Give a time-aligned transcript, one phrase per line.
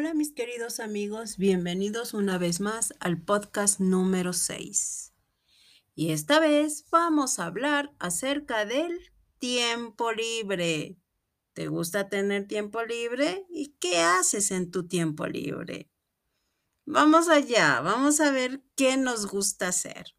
[0.00, 5.12] mis queridos amigos, bienvenidos una vez más al podcast número 6.
[5.94, 8.98] Y esta vez vamos a hablar acerca del
[9.38, 10.96] tiempo libre.
[11.52, 13.44] ¿Te gusta tener tiempo libre?
[13.50, 15.90] ¿Y qué haces en tu tiempo libre?
[16.86, 20.16] Vamos allá, vamos a ver qué nos gusta hacer.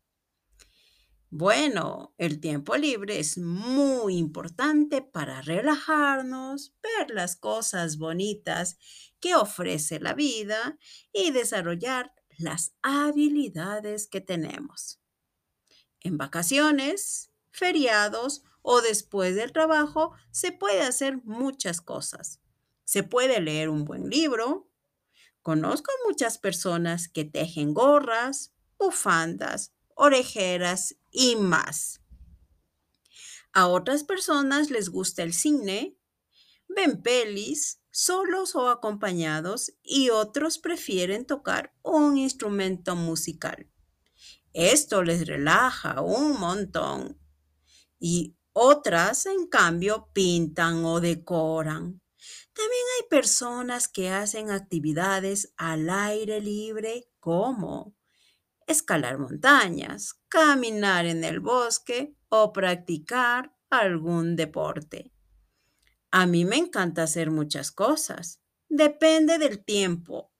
[1.35, 8.77] Bueno, el tiempo libre es muy importante para relajarnos, ver las cosas bonitas
[9.19, 10.77] que ofrece la vida
[11.11, 15.01] y desarrollar las habilidades que tenemos.
[16.01, 22.41] En vacaciones, feriados o después del trabajo se puede hacer muchas cosas.
[22.84, 24.70] Se puede leer un buen libro.
[25.41, 32.01] Conozco muchas personas que tejen gorras, bufandas, orejeras y más.
[33.53, 35.95] A otras personas les gusta el cine,
[36.67, 43.69] ven pelis, solos o acompañados, y otros prefieren tocar un instrumento musical.
[44.53, 47.19] Esto les relaja un montón.
[47.99, 52.01] Y otras, en cambio, pintan o decoran.
[52.53, 57.95] También hay personas que hacen actividades al aire libre como
[58.74, 65.13] escalar montañas, caminar en el bosque o practicar algún deporte.
[66.12, 68.41] A mí me encanta hacer muchas cosas.
[68.69, 70.31] Depende del tiempo.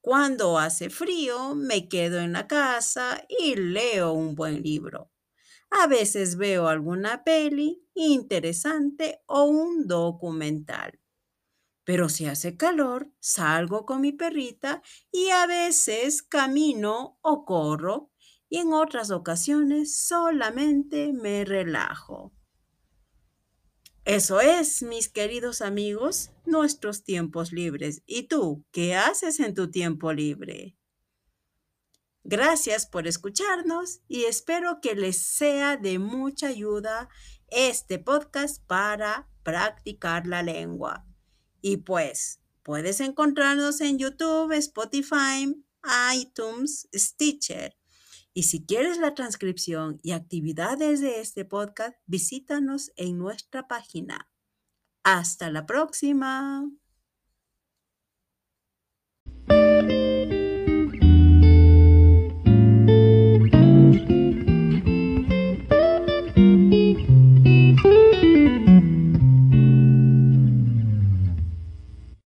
[0.00, 5.10] Cuando hace frío, me quedo en la casa y leo un buen libro.
[5.70, 10.98] A veces veo alguna peli interesante o un documental.
[11.88, 18.12] Pero si hace calor, salgo con mi perrita y a veces camino o corro
[18.50, 22.34] y en otras ocasiones solamente me relajo.
[24.04, 28.02] Eso es, mis queridos amigos, nuestros tiempos libres.
[28.04, 30.76] ¿Y tú, qué haces en tu tiempo libre?
[32.22, 37.08] Gracias por escucharnos y espero que les sea de mucha ayuda
[37.46, 41.06] este podcast para practicar la lengua.
[41.60, 45.54] Y pues puedes encontrarnos en YouTube, Spotify,
[46.14, 47.76] iTunes, Stitcher.
[48.34, 54.30] Y si quieres la transcripción y actividades de este podcast, visítanos en nuestra página.
[55.02, 56.70] Hasta la próxima.